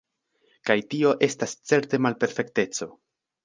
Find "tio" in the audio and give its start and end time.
0.93-1.11